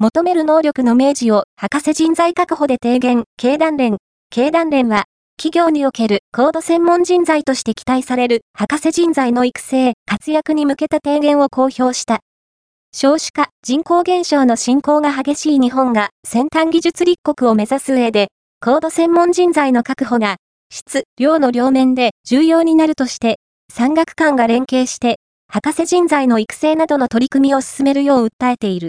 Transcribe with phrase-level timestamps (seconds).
[0.00, 3.96] 求める能力の明示を博士人材確保で提言、経団連。
[4.30, 12.20] 経団連は、企業における高度専門人材として期待される博士人材の育成、活躍に向けた提言を公表した。
[12.94, 18.28] 少子化、人口減少の進行が激しい日本が先端技術立国を目指す上で、
[18.60, 20.36] 高度専門人材の確保が、
[20.70, 25.16] 質、量の両面で重要になるとして、産学官が連携して、
[25.48, 28.86] 博士人材の育成などの取り組みを進めるよう訴えている。